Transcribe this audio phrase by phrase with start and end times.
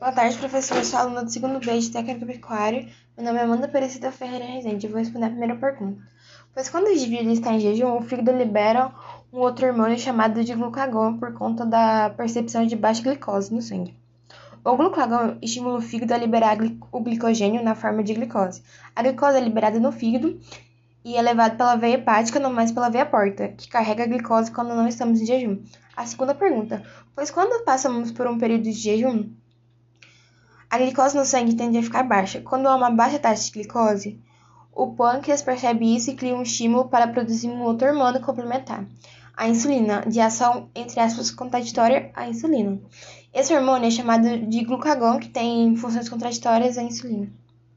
[0.00, 0.82] Boa tarde, professor.
[0.82, 2.88] Sou aluna do segundo B de Técnica Pecuária.
[3.14, 4.86] Meu nome é Amanda Aparecida Ferreira Rezende.
[4.86, 6.00] Eu vou responder a primeira pergunta.
[6.54, 8.90] Pois quando o indivíduo está em jejum, o fígado libera
[9.30, 13.94] um outro hormônio chamado de glucagon por conta da percepção de baixa glicose no sangue.
[14.64, 16.56] O glucagon estimula o fígado a liberar
[16.90, 18.62] o glicogênio na forma de glicose.
[18.96, 20.40] A glicose é liberada no fígado
[21.04, 24.50] e é levada pela veia hepática, não mais pela veia porta, que carrega a glicose
[24.50, 25.58] quando não estamos em jejum.
[25.94, 26.82] A segunda pergunta:
[27.14, 29.28] pois quando passamos por um período de jejum,
[30.70, 32.40] a glicose no sangue tende a ficar baixa.
[32.40, 34.20] Quando há uma baixa taxa de glicose,
[34.72, 38.86] o pâncreas percebe isso e cria um estímulo para produzir um outro hormônio complementar,
[39.36, 42.80] a insulina, de ação, entre aspas, contraditória à insulina.
[43.34, 47.28] Esse hormônio é chamado de glucagon, que tem funções contraditórias à insulina.